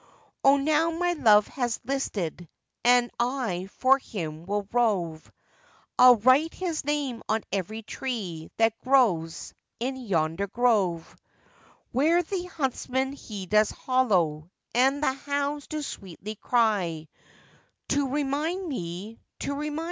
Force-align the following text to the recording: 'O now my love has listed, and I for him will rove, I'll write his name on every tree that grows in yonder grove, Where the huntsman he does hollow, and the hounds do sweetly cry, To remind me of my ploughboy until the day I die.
'O 0.43 0.57
now 0.57 0.89
my 0.89 1.13
love 1.13 1.47
has 1.49 1.79
listed, 1.85 2.49
and 2.83 3.11
I 3.19 3.69
for 3.77 3.99
him 3.99 4.47
will 4.47 4.67
rove, 4.71 5.31
I'll 5.99 6.15
write 6.15 6.55
his 6.55 6.83
name 6.83 7.21
on 7.29 7.43
every 7.51 7.83
tree 7.83 8.49
that 8.57 8.81
grows 8.83 9.53
in 9.79 9.95
yonder 9.95 10.47
grove, 10.47 11.15
Where 11.91 12.23
the 12.23 12.45
huntsman 12.45 13.11
he 13.13 13.45
does 13.45 13.69
hollow, 13.69 14.49
and 14.73 15.03
the 15.03 15.13
hounds 15.13 15.67
do 15.67 15.83
sweetly 15.83 16.33
cry, 16.33 17.07
To 17.89 18.09
remind 18.09 18.67
me 18.67 18.77
of 18.79 18.79
my 18.79 18.79
ploughboy 18.79 19.07
until 19.07 19.55
the 19.57 19.61
day 19.61 19.67
I 19.67 19.69
die. 19.75 19.79